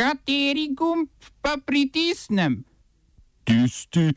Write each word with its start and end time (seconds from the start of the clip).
Kateri 0.00 0.70
gumb 0.72 1.08
pa 1.42 1.58
pritisnem? 1.66 2.64
Tisti, 3.44 4.12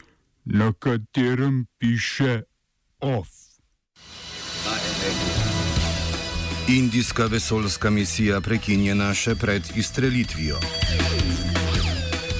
na 0.45 0.71
katerem 0.79 1.65
piše 1.77 2.41
OF. 2.99 3.27
Indijska 6.67 7.25
vesoljska 7.25 7.89
misija 7.89 8.39
prekinjena 8.41 9.09
še 9.13 9.35
pred 9.35 9.67
izstrelitvijo. 9.75 10.61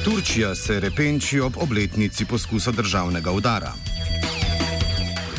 Turčija 0.05 0.55
se 0.55 0.80
repenči 0.80 1.39
ob 1.39 1.60
obletnici 1.60 2.25
poskusa 2.25 2.71
državnega 2.71 3.32
udara. 3.32 3.73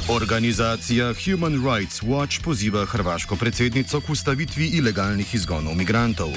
Organizacija 0.08 1.14
Human 1.24 1.56
Rights 1.64 2.02
Watch 2.02 2.44
poziva 2.44 2.84
hrvaško 2.84 3.36
predsednico 3.36 4.00
k 4.00 4.12
ustavitvi 4.12 4.66
ilegalnih 4.76 5.34
izgonov 5.34 5.74
migrantov. 5.74 6.36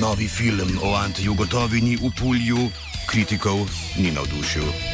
Novi 0.00 0.28
film 0.28 0.78
o 0.82 0.94
antijugotovini 0.94 1.96
v 1.96 2.10
Pulju 2.20 2.70
kritikov 3.06 3.68
ni 3.98 4.10
navdušil. 4.10 4.93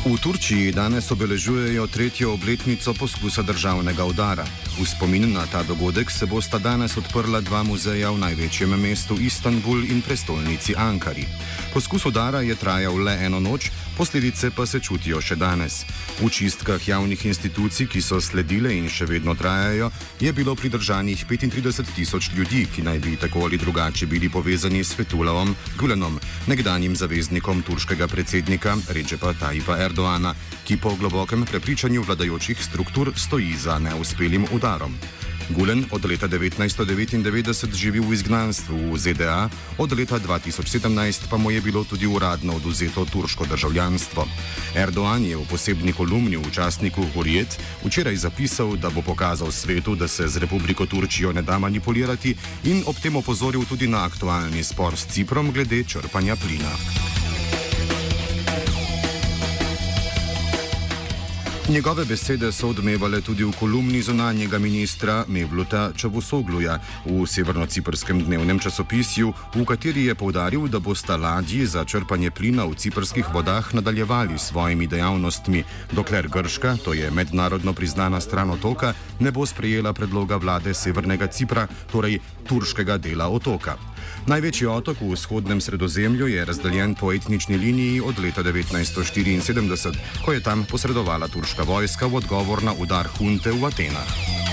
V 0.00 0.16
Turčiji 0.16 0.72
danes 0.72 1.12
obeležujejo 1.12 1.84
tretjo 1.86 2.32
obletnico 2.32 2.94
poskusa 2.96 3.42
državnega 3.44 4.04
udara. 4.04 4.48
V 4.80 4.88
spomin 4.88 5.28
na 5.32 5.44
ta 5.44 5.60
dogodek 5.62 6.10
se 6.10 6.24
bosta 6.26 6.56
danes 6.58 6.96
odprla 6.96 7.44
dva 7.44 7.60
muzeja 7.62 8.08
v 8.08 8.16
največjem 8.24 8.80
mestu 8.80 9.20
Istanbul 9.20 9.84
in 9.84 10.00
prestolnici 10.00 10.72
Ankari. 10.72 11.28
Poskus 11.76 12.08
udara 12.08 12.40
je 12.40 12.56
trajal 12.56 12.96
le 12.96 13.12
eno 13.20 13.40
noč, 13.40 13.68
posledice 13.96 14.48
pa 14.56 14.64
se 14.66 14.80
čutijo 14.80 15.20
še 15.20 15.36
danes. 15.36 15.84
V 16.24 16.32
čistkah 16.32 16.80
javnih 16.80 17.20
institucij, 17.26 17.86
ki 17.92 18.00
so 18.00 18.16
sledile 18.24 18.72
in 18.72 18.88
še 18.88 19.04
vedno 19.04 19.36
trajajo, 19.36 19.92
je 20.20 20.32
bilo 20.32 20.56
pridržanih 20.56 21.28
35 21.28 21.92
tisoč 21.92 22.32
ljudi, 22.32 22.64
ki 22.72 22.82
naj 22.88 22.98
bi 23.04 23.20
tako 23.20 23.44
ali 23.44 23.60
drugače 23.60 24.08
bili 24.08 24.32
povezani 24.32 24.80
s 24.80 24.96
Fetulavom 24.96 25.52
Gulenom, 25.76 26.16
nekdanjim 26.48 26.96
zaveznikom 26.96 27.62
turškega 27.62 28.08
predsednika 28.08 28.80
Recepa 28.88 29.36
Tajipa 29.36 29.76
Erdoana, 29.90 30.34
ki 30.64 30.76
po 30.76 30.94
globokem 30.94 31.42
prepričanju 31.44 32.02
vladajočih 32.02 32.64
struktur 32.64 33.12
stoji 33.16 33.56
za 33.58 33.78
neuspelim 33.78 34.46
udarom. 34.52 34.94
Gulen 35.50 35.84
od 35.90 36.04
leta 36.04 36.28
1999 36.28 37.74
živi 37.74 38.00
v 38.00 38.14
izgnanstvu 38.14 38.94
v 38.94 38.98
ZDA, 38.98 39.50
od 39.78 39.90
leta 39.98 40.20
2017 40.22 41.26
pa 41.30 41.36
mu 41.36 41.50
je 41.50 41.60
bilo 41.60 41.82
tudi 41.84 42.06
uradno 42.06 42.54
oduzeto 42.54 43.04
turško 43.04 43.50
državljanstvo. 43.50 44.26
Erdoan 44.78 45.26
je 45.26 45.36
v 45.36 45.42
posebni 45.50 45.92
kolumni 45.92 46.36
v 46.38 46.46
časniku 46.54 47.02
Hurjet 47.14 47.58
včeraj 47.82 48.16
zapisal, 48.16 48.76
da 48.78 48.94
bo 48.94 49.02
pokazal 49.02 49.50
svetu, 49.50 49.98
da 49.98 50.08
se 50.08 50.28
z 50.28 50.38
Republiko 50.38 50.86
Turčijo 50.86 51.32
ne 51.32 51.42
da 51.42 51.58
manipulirati 51.58 52.36
in 52.64 52.86
ob 52.86 52.94
tem 53.02 53.16
opozoril 53.16 53.66
tudi 53.66 53.90
na 53.90 54.06
aktualni 54.06 54.62
spor 54.62 54.94
s 54.94 55.10
Ciprom 55.10 55.50
glede 55.50 55.82
črpanja 55.84 56.36
plina. 56.36 56.70
Njegove 61.70 62.04
besede 62.04 62.52
so 62.52 62.68
odmevale 62.68 63.20
tudi 63.20 63.44
v 63.44 63.52
kolumni 63.54 64.02
zunanjega 64.02 64.58
ministra 64.58 65.24
Mevluta 65.28 65.92
Čavusogluja 65.96 66.80
v 67.06 67.22
severno-ciprskem 67.22 68.24
dnevnem 68.26 68.58
časopisju, 68.58 69.30
v 69.54 69.62
kateri 69.64 70.08
je 70.10 70.14
povdaril, 70.18 70.66
da 70.66 70.80
bosta 70.82 71.14
ladji 71.16 71.66
za 71.66 71.84
črpanje 71.84 72.30
plina 72.30 72.66
v 72.66 72.74
ciprskih 72.74 73.30
vodah 73.30 73.74
nadaljevali 73.74 74.34
s 74.38 74.50
svojimi 74.50 74.86
dejavnostmi, 74.86 75.62
dokler 75.92 76.28
Grška, 76.28 76.74
to 76.84 76.92
je 76.92 77.10
mednarodno 77.10 77.72
priznana 77.72 78.20
stran 78.20 78.50
otoka, 78.50 78.92
ne 79.20 79.30
bo 79.30 79.46
sprejela 79.46 79.92
predloga 79.92 80.42
vlade 80.42 80.74
Severnega 80.74 81.30
Cipra, 81.30 81.68
torej 81.92 82.18
turškega 82.50 82.98
dela 82.98 83.30
otoka. 83.30 83.89
Največji 84.26 84.66
otok 84.66 85.00
v 85.00 85.14
vzhodnem 85.16 85.60
sredozemlju 85.60 86.26
je 86.26 86.44
razdeljen 86.44 86.94
po 86.94 87.12
etnični 87.12 87.56
liniji 87.56 88.00
od 88.00 88.18
leta 88.18 88.42
1974, 88.42 89.96
ko 90.24 90.32
je 90.32 90.42
tam 90.42 90.64
posredovala 90.64 91.28
turška 91.28 91.62
vojska 91.62 92.06
v 92.06 92.20
odgovor 92.20 92.62
na 92.62 92.76
udar 92.76 93.08
hunte 93.16 93.50
v 93.50 93.64
Atenah. 93.64 94.49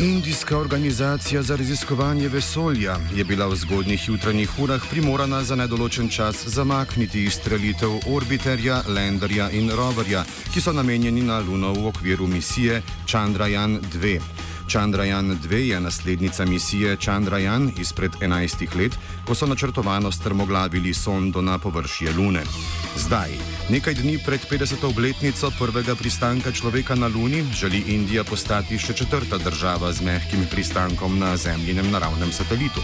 Indijska 0.00 0.58
organizacija 0.58 1.42
za 1.42 1.56
raziskovanje 1.56 2.28
vesolja 2.28 2.96
je 3.14 3.24
bila 3.24 3.46
v 3.46 3.56
zgodnjih 3.56 4.08
jutranjih 4.08 4.58
urah 4.58 4.82
primorana 4.90 5.44
za 5.44 5.56
nedoločen 5.56 6.08
čas 6.08 6.46
zamakniti 6.46 7.24
izstrelitev 7.24 7.90
orbiterja, 8.08 8.82
lenderja 8.88 9.50
in 9.50 9.70
roverja, 9.70 10.24
ki 10.54 10.60
so 10.60 10.72
namenjeni 10.72 11.22
na 11.22 11.38
Luno 11.38 11.72
v 11.72 11.86
okviru 11.86 12.26
misije 12.26 12.82
Chandrayaan 13.06 13.80
2. 13.92 14.49
Chandrayaan 14.70 15.38
2 15.42 15.54
je 15.54 15.80
naslednica 15.80 16.44
misije 16.44 16.96
Chandrayaan 16.96 17.72
izpred 17.78 18.12
11 18.20 18.76
let, 18.78 18.92
ko 19.26 19.34
so 19.34 19.46
načrtovano 19.46 20.12
strmoglavili 20.12 20.94
sondo 20.94 21.42
na 21.42 21.58
površje 21.58 22.12
Lune. 22.12 22.42
Zdaj, 22.96 23.30
nekaj 23.70 23.94
dni 23.94 24.18
pred 24.26 24.40
50. 24.50 24.86
obletnico 24.86 25.50
prvega 25.58 25.94
pristanka 25.94 26.52
človeka 26.52 26.94
na 26.94 27.06
Luni, 27.06 27.44
želi 27.54 27.82
Indija 27.86 28.24
postati 28.24 28.78
še 28.78 28.94
četrta 28.94 29.38
država 29.38 29.92
z 29.92 30.06
mehkim 30.06 30.46
pristankom 30.50 31.18
na 31.18 31.36
zemljinem 31.36 31.90
naravnem 31.90 32.32
satelitu. 32.32 32.80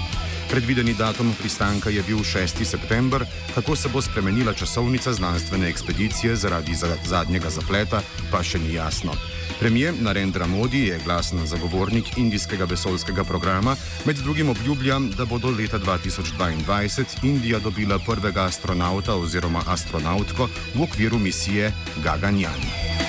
Predvideni 0.51 0.95
datum 0.95 1.35
pristanka 1.39 1.91
je 1.91 2.03
bil 2.03 2.19
6. 2.19 2.65
september, 2.65 3.25
kako 3.55 3.77
se 3.77 3.89
bo 3.89 4.03
spremenila 4.03 4.53
časovnica 4.55 5.13
znanstvene 5.13 5.69
ekspedicije 5.69 6.37
zaradi 6.37 6.75
zadnjega 7.05 7.51
zapleta, 7.51 8.03
pa 8.31 8.43
še 8.43 8.59
ni 8.59 8.75
jasno. 8.75 9.15
Premijer 9.61 9.95
Narendra 10.01 10.47
Modi 10.47 10.87
je 10.87 10.99
glasen 11.05 11.47
zagovornik 11.47 12.19
indijskega 12.19 12.65
vesoljskega 12.65 13.25
programa, 13.25 13.77
med 14.05 14.17
drugim 14.17 14.49
obljublja, 14.49 14.99
da 15.17 15.25
bo 15.25 15.39
do 15.39 15.51
leta 15.51 15.79
2022 15.79 17.05
Indija 17.23 17.59
dobila 17.59 17.99
prvega 17.99 18.45
astronauta 18.45 19.15
oziroma 19.15 19.63
astronautko 19.67 20.49
v 20.75 20.83
okviru 20.83 21.19
misije 21.19 21.73
Gaganyaan. 22.05 23.06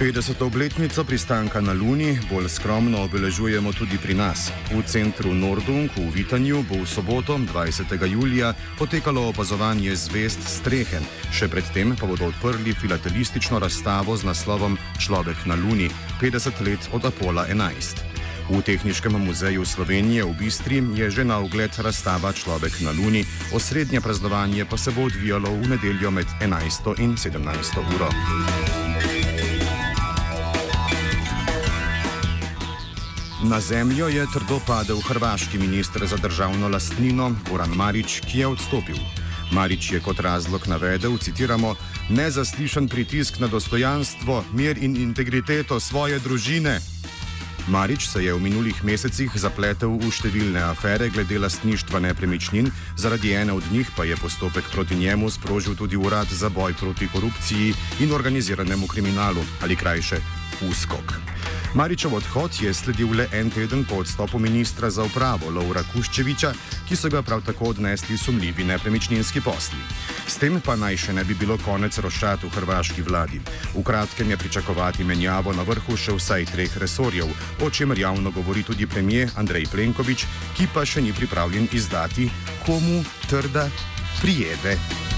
50. 0.00 0.42
obletnico 0.42 1.04
pristanka 1.04 1.60
na 1.60 1.72
Luni 1.72 2.18
bolj 2.30 2.48
skromno 2.48 3.04
obeležujemo 3.04 3.72
tudi 3.72 3.98
pri 4.00 4.14
nas. 4.16 4.48
V 4.72 4.80
centru 4.88 5.34
Nordung 5.34 5.92
v 5.92 6.08
Vitanju 6.16 6.64
bo 6.64 6.80
v 6.80 6.88
soboto, 6.88 7.36
20. 7.36 8.08
julija, 8.08 8.54
potekalo 8.80 9.28
opazovanje 9.28 9.92
zvest 9.92 10.40
strehe, 10.40 11.04
še 11.28 11.52
predtem 11.52 11.92
pa 12.00 12.08
bodo 12.08 12.32
odprli 12.32 12.72
filatelistično 12.72 13.60
razstavo 13.60 14.16
z 14.16 14.24
naslovom 14.24 14.80
Človek 14.96 15.44
na 15.44 15.60
Luni 15.60 15.92
50 16.16 16.64
let 16.64 16.80
od 16.96 17.04
Apola 17.04 17.44
11. 17.52 18.00
V 18.48 18.64
Tehničnem 18.64 19.20
muzeju 19.20 19.68
Slovenije 19.68 20.24
v 20.24 20.32
Bistri 20.32 20.80
je 20.96 21.12
že 21.12 21.28
na 21.28 21.44
ogled 21.44 21.76
razstava 21.76 22.32
Človek 22.32 22.80
na 22.80 22.96
Luni, 22.96 23.20
osrednje 23.52 24.00
praznovanje 24.00 24.64
pa 24.64 24.80
se 24.80 24.96
bo 24.96 25.12
odvijalo 25.12 25.52
v 25.60 25.76
nedeljo 25.76 26.08
med 26.08 26.26
11. 26.40 26.96
in 27.04 27.20
17. 27.20 27.36
uro. 27.84 28.08
Na 33.42 33.60
zemljo 33.60 34.08
je 34.08 34.26
trdo 34.32 34.60
padel 34.66 35.00
hrvaški 35.00 35.58
ministr 35.58 36.06
za 36.06 36.16
državno 36.16 36.68
lastnino 36.68 37.32
Goran 37.50 37.70
Marič, 37.70 38.20
ki 38.20 38.38
je 38.38 38.46
odstopil. 38.46 38.96
Marič 39.52 39.92
je 39.92 40.00
kot 40.00 40.20
razlog 40.20 40.66
navedel, 40.68 41.16
citiramo, 41.18 41.74
nezaslišan 42.10 42.88
pritisk 42.88 43.38
na 43.40 43.46
dostojanstvo, 43.46 44.44
mir 44.52 44.78
in 44.78 44.96
integriteto 44.96 45.80
svoje 45.80 46.18
družine. 46.18 46.80
Marič 47.68 48.08
se 48.08 48.24
je 48.24 48.34
v 48.34 48.40
minulih 48.40 48.84
mesecih 48.84 49.32
zapletel 49.34 49.96
v 49.96 50.10
številne 50.12 50.60
afere 50.60 51.08
glede 51.08 51.38
lastništva 51.40 52.00
nepremičnin, 52.00 52.68
zaradi 52.96 53.32
ene 53.32 53.56
od 53.56 53.64
njih 53.72 53.88
pa 53.96 54.04
je 54.04 54.20
postopek 54.20 54.68
proti 54.72 55.00
njemu 55.00 55.30
sprožil 55.30 55.76
tudi 55.76 55.96
urad 55.96 56.28
za 56.28 56.48
boj 56.48 56.76
proti 56.76 57.08
korupciji 57.08 57.72
in 58.00 58.12
organiziranemu 58.12 58.86
kriminalu 58.86 59.44
ali 59.62 59.76
krajše 59.76 60.39
USKOK. 60.70 61.14
Maričev 61.74 62.14
odhod 62.14 62.50
je 62.60 62.74
sledil 62.74 63.12
le 63.14 63.28
en 63.32 63.50
teden 63.50 63.84
po 63.84 63.94
odstopu 64.02 64.38
ministra 64.38 64.90
za 64.90 65.04
upravo 65.04 65.50
Laura 65.50 65.82
Kuščeviča, 65.92 66.52
ki 66.88 66.96
so 66.96 67.08
ga 67.08 67.22
prav 67.22 67.44
tako 67.46 67.64
odnesli 67.70 68.18
sumljivi 68.18 68.64
nepremičninski 68.64 69.40
posli. 69.40 69.78
S 70.26 70.38
tem 70.42 70.60
pa 70.60 70.74
naj 70.76 70.96
še 70.96 71.12
ne 71.12 71.24
bi 71.24 71.34
bilo 71.34 71.58
konec 71.62 71.98
rošat 71.98 72.42
v 72.42 72.50
hrvaški 72.56 73.02
vladi. 73.06 73.38
V 73.74 73.84
kratkem 73.86 74.30
je 74.30 74.36
pričakovati 74.36 75.04
menjavo 75.04 75.52
na 75.52 75.62
vrhu 75.62 75.96
še 75.96 76.16
vsaj 76.18 76.48
treh 76.50 76.74
resorjev, 76.82 77.30
o 77.62 77.70
čemer 77.70 77.98
javno 77.98 78.30
govori 78.30 78.66
tudi 78.66 78.86
premijer 78.86 79.30
Andrej 79.36 79.70
Plenković, 79.70 80.26
ki 80.58 80.66
pa 80.74 80.82
še 80.84 81.06
ni 81.06 81.14
pripravljen 81.14 81.70
izdati, 81.72 82.30
komu 82.66 83.04
trda 83.30 83.68
prijede. 84.20 85.09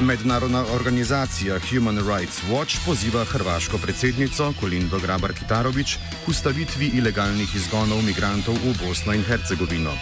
Mednarodna 0.00 0.64
organizacija 0.74 1.58
Human 1.70 1.98
Rights 1.98 2.42
Watch 2.50 2.76
poziva 2.86 3.24
hrvaško 3.24 3.78
predsednico 3.78 4.52
Kolindo 4.60 4.98
Grabar 4.98 5.32
Kitarovič 5.32 5.96
k 6.24 6.28
ustavitvi 6.28 6.86
ilegalnih 6.94 7.54
izgonov 7.54 8.02
migrantov 8.02 8.54
v 8.54 8.74
Bosno 8.80 9.12
in 9.12 9.24
Hercegovino. 9.24 9.92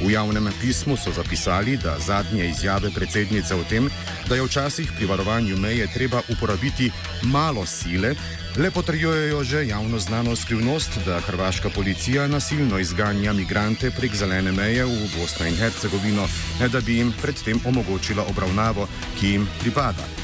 V 0.00 0.12
javnem 0.12 0.48
pismu 0.60 0.96
so 0.96 1.12
zapisali, 1.12 1.76
da 1.76 1.98
zadnje 1.98 2.48
izjave 2.48 2.90
predsednice 2.90 3.54
o 3.54 3.64
tem, 3.68 3.90
da 4.28 4.34
je 4.34 4.42
včasih 4.42 4.92
pri 4.96 5.06
varovanju 5.06 5.56
meje 5.56 5.86
treba 5.94 6.22
uporabiti 6.28 6.90
malo 7.22 7.66
sile, 7.66 8.14
le 8.56 8.70
potrjujejo 8.70 9.44
že 9.44 9.66
javno 9.66 9.98
znano 9.98 10.36
skrivnost, 10.36 10.90
da 11.06 11.20
hrvaška 11.20 11.70
policija 11.70 12.28
nasilno 12.28 12.78
izganja 12.78 13.32
migrante 13.32 13.90
prek 13.90 14.14
zelene 14.14 14.52
meje 14.52 14.84
v 14.84 15.10
Bosno 15.18 15.46
in 15.46 15.56
Hercegovino, 15.56 16.28
ne 16.60 16.68
da 16.68 16.80
bi 16.80 16.96
jim 16.96 17.12
predtem 17.22 17.60
omogočila 17.64 18.24
obravnavo, 18.30 18.88
ki 19.20 19.26
jim 19.26 19.48
pripada. 19.60 20.19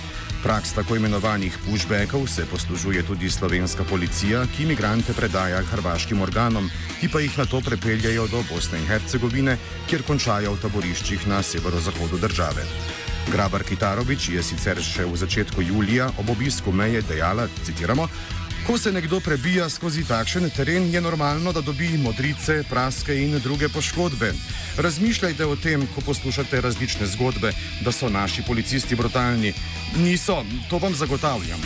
Praks 0.47 0.77
tako 0.79 0.95
imenovanih 0.97 1.59
pushbackov 1.67 2.29
se 2.31 2.45
poslužuje 2.47 3.03
tudi 3.03 3.31
slovenska 3.31 3.85
policija, 3.85 4.45
ki 4.57 4.63
imigrante 4.63 5.13
predaja 5.13 5.59
hrvaškim 5.63 6.21
organom, 6.23 6.71
ki 7.01 7.09
pa 7.11 7.21
jih 7.21 7.39
na 7.39 7.45
to 7.51 7.61
prepeljajo 7.67 8.29
do 8.31 8.45
Bosne 8.53 8.79
in 8.79 8.87
Hercegovine, 8.87 9.57
kjer 9.91 10.07
končajo 10.07 10.53
v 10.55 10.63
taboriščih 10.63 11.27
na 11.27 11.43
severozahodu 11.43 12.23
države. 12.23 12.63
Grabar 13.33 13.67
Kitarovič 13.67 14.29
je 14.29 14.43
sicer 14.43 14.79
še 14.79 15.11
v 15.11 15.19
začetku 15.19 15.67
julija 15.67 16.13
ob 16.15 16.31
obisku 16.31 16.71
meje 16.73 17.03
dejala, 17.03 17.49
citiramo, 17.67 18.07
Ko 18.67 18.79
se 18.79 18.93
nekdo 18.93 19.21
prebija 19.21 19.69
skozi 19.71 20.03
takšen 20.05 20.51
teren, 20.51 20.89
je 20.95 21.01
normalno, 21.01 21.53
da 21.53 21.61
dobi 21.61 21.93
modrice, 22.03 22.65
praske 22.67 23.15
in 23.23 23.39
druge 23.39 23.69
poškodbe. 23.69 24.33
Razmišljajte 24.77 25.47
o 25.47 25.57
tem, 25.57 25.87
ko 25.95 26.01
poslušate 26.01 26.61
različne 26.61 27.07
zgodbe, 27.07 27.53
da 27.85 27.93
so 27.93 28.09
naši 28.09 28.43
policisti 28.43 28.97
brutalni. 28.97 29.55
Niso, 29.97 30.43
to 30.71 30.79
vam 30.79 30.95
zagotavljam. 30.95 31.63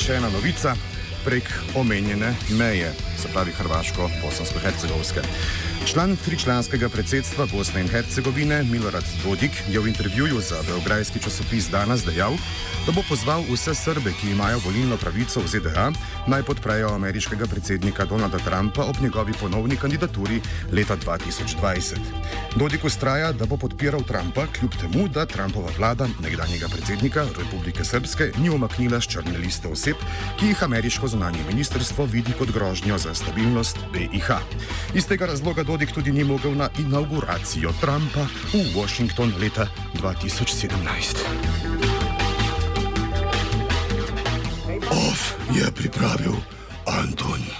Še 0.00 0.16
ena 0.16 0.30
novica 0.32 0.72
prek 1.24 1.44
omenjene 1.76 2.32
meje, 2.56 2.92
se 3.20 3.28
pravi 3.32 3.52
Hrvaško-Bosansko-Hercegovske. 3.52 5.24
Član 5.86 6.12
tričlanskega 6.16 6.88
predsedstva 6.92 7.46
Bosne 7.48 7.80
in 7.80 7.88
Hercegovine 7.88 8.62
Milorad 8.68 9.04
Dodik 9.24 9.50
je 9.68 9.80
v 9.80 9.88
intervjuju 9.88 10.40
za 10.40 10.60
beograjski 10.68 11.18
časopis 11.18 11.70
danes 11.72 12.04
dejal, 12.04 12.36
da 12.86 12.92
bo 12.92 13.00
pozval 13.08 13.44
vse 13.48 13.74
Srbe, 13.74 14.12
ki 14.20 14.30
imajo 14.30 14.60
volilno 14.64 14.96
pravico 14.96 15.40
v 15.40 15.48
ZDA, 15.48 15.92
naj 16.28 16.42
podprejo 16.42 16.92
ameriškega 16.94 17.46
predsednika 17.46 18.04
Donalda 18.04 18.38
Trumpa 18.38 18.84
ob 18.84 19.00
njegovi 19.00 19.32
ponovni 19.40 19.76
kandidaturi 19.76 20.40
leta 20.72 20.96
2020. 20.96 21.96
Dodik 22.56 22.84
ustraja, 22.84 23.32
da 23.32 23.46
bo 23.46 23.56
podpiral 23.56 24.02
Trumpa, 24.02 24.46
kljub 24.52 24.76
temu, 24.80 25.08
da 25.08 25.26
Trumpova 25.26 25.72
vlada, 25.78 26.08
nekdanjega 26.22 26.68
predsednika 26.68 27.26
Republike 27.38 27.84
Srpske, 27.84 28.32
ni 28.38 28.50
omaknila 28.50 29.00
z 29.00 29.16
črne 29.16 29.38
liste 29.38 29.68
oseb, 29.68 29.96
ki 30.38 30.52
jih 30.52 30.62
ameriško 30.64 31.08
zunanje 31.08 31.44
ministrstvo 31.48 32.04
vidi 32.04 32.32
kot 32.38 32.52
grožnjo 32.52 32.98
za 32.98 33.14
stabilnost 33.14 33.78
BIH. 33.92 34.30
Iz 34.94 35.06
tega 35.06 35.26
razloga 35.26 35.64
Dodik 35.70 35.94
tudi 35.94 36.10
ni 36.10 36.24
mogel 36.26 36.54
na 36.58 36.66
inauguracijo 36.78 37.70
Trumpa 37.80 38.26
v 38.50 38.74
Washington 38.74 39.30
leta 39.38 39.70
2017. 40.02 41.22
Of 44.90 45.38
je 45.54 45.70
pripravil 45.70 46.34
Anton. 46.86 47.59